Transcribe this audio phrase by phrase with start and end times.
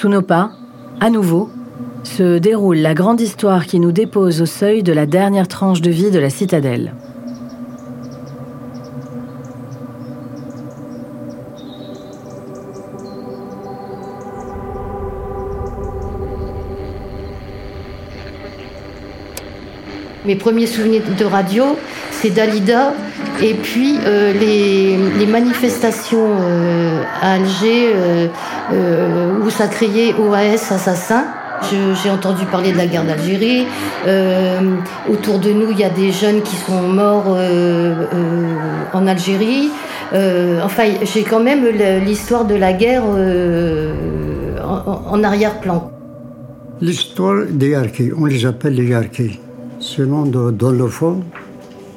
[0.00, 0.52] Sous nos pas,
[0.98, 1.50] à nouveau,
[2.04, 5.90] se déroule la grande histoire qui nous dépose au seuil de la dernière tranche de
[5.90, 6.94] vie de la citadelle.
[20.24, 21.76] Mes premiers souvenirs de radio,
[22.10, 22.94] c'est Dalida
[23.42, 31.24] et puis euh, les, manifestations euh, à Alger euh, où ça criait OAS assassin.
[32.02, 33.66] J'ai entendu parler de la guerre d'Algérie.
[35.10, 37.36] autour de nous, il y a des jeunes qui sont morts
[38.94, 39.68] en Algérie.
[40.64, 41.66] enfin, j'ai quand même
[42.02, 43.02] l'histoire de la guerre
[44.64, 45.90] en, arrière-plan.
[46.80, 49.38] L'histoire des Yarkis, on les appelle les Yarkis.
[49.98, 51.22] Dans le fond,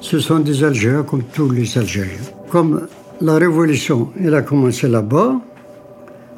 [0.04, 2.20] ce sont des Algériens comme tous les Algériens.
[2.50, 2.88] Comme
[3.22, 5.40] la révolution, elle a commencé là-bas,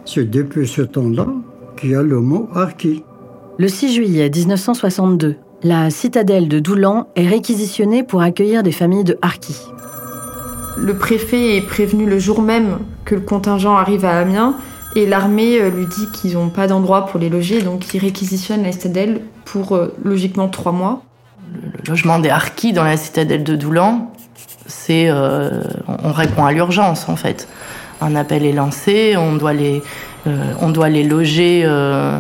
[0.06, 1.26] c'est depuis ce temps-là
[1.76, 3.04] qu'il y a le mot harki.
[3.58, 9.18] Le 6 juillet 1962, la citadelle de Doulan est réquisitionnée pour accueillir des familles de
[9.24, 9.62] harkis.
[10.78, 14.56] Le préfet est prévenu le jour même que le contingent arrive à Amiens
[14.96, 18.64] et l'armée euh, lui dit qu'ils n'ont pas d'endroit pour les loger, donc ils réquisitionnent
[18.64, 21.02] la citadelle pour euh, logiquement trois mois
[21.88, 24.10] logement des harkis dans la citadelle de Doulan,
[24.90, 25.62] euh,
[26.04, 27.48] on répond à l'urgence en fait.
[28.02, 29.82] Un appel est lancé, on doit les,
[30.28, 31.64] euh, loger.
[31.66, 32.20] Euh,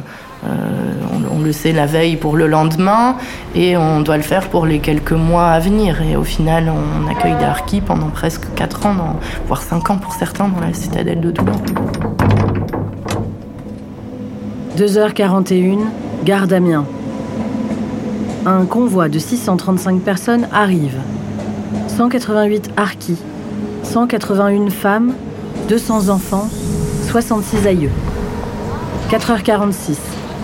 [1.31, 3.17] on, le sait la veille pour le lendemain
[3.55, 6.01] et on doit le faire pour les quelques mois à venir.
[6.01, 10.13] Et au final, on accueille des harkis pendant presque 4 ans, voire 5 ans pour
[10.13, 11.61] certains, dans la citadelle de Doulan.
[14.77, 15.79] 2h41,
[16.23, 16.85] gare d'Amiens
[18.45, 20.97] un convoi de 635 personnes arrive.
[21.87, 23.17] 188 harkis,
[23.83, 25.13] 181 femmes,
[25.67, 26.47] 200 enfants,
[27.09, 27.91] 66 aïeux.
[29.09, 29.95] 4h46,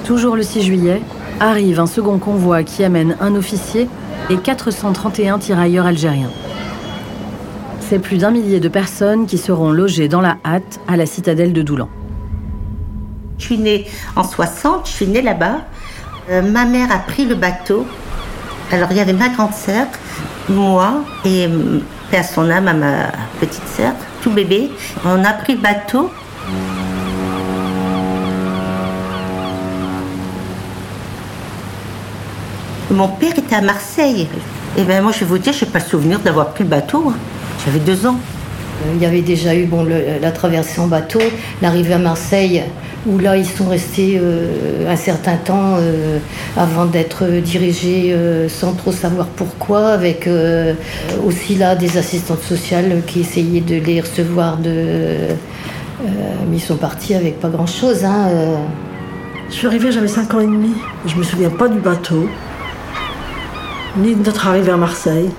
[0.06, 1.02] toujours le 6 juillet,
[1.40, 3.88] arrive un second convoi qui amène un officier
[4.30, 6.32] et 431 tirailleurs algériens.
[7.80, 11.54] C'est plus d'un millier de personnes qui seront logées dans la hâte à la citadelle
[11.54, 11.90] de Doulan.
[13.38, 13.86] Je suis née
[14.16, 15.66] en 60, je suis née là-bas.
[16.32, 17.86] Euh, ma mère a pris le bateau.
[18.72, 19.86] Alors il y avait ma grande sœur,
[20.48, 23.12] moi et euh, père son âme à ma
[23.42, 24.72] petite sœur, tout bébé.
[25.04, 26.10] On a pris le bateau.
[32.90, 34.30] Mon père était à Marseille.
[34.78, 36.70] Et ben moi je vais vous dire, je n'ai pas le souvenir d'avoir pris le
[36.70, 37.10] bateau.
[37.10, 37.18] Hein.
[37.66, 38.18] J'avais deux ans.
[38.82, 39.86] Euh, il y avait déjà eu bon,
[40.22, 41.22] la traversée en bateau,
[41.62, 42.64] l'arrivée à Marseille
[43.08, 46.20] où là ils sont restés euh, un certain temps euh,
[46.56, 48.16] avant d'être dirigés
[48.48, 50.30] sans trop savoir pourquoi, avec
[51.26, 57.40] aussi là des assistantes sociales qui essayaient de les recevoir mais ils sont partis avec
[57.40, 58.04] pas grand chose.
[58.04, 58.30] Hein,
[59.50, 60.74] Je suis arrivée, j'avais 5 ans et demi.
[61.06, 62.28] Je me souviens pas du bateau,
[63.98, 65.30] ni de notre arrivée à Marseille.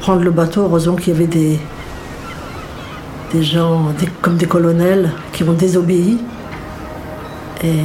[0.00, 1.58] Prendre le bateau, heureusement qu'il y avait des,
[3.42, 6.18] gens comme des colonels qui ont désobéi.
[7.62, 7.84] Et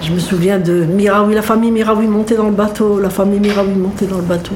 [0.00, 3.74] je me souviens de Miraoui, la famille Miraoui montait dans le bateau, la famille Miraoui
[3.74, 4.54] montait dans le bateau.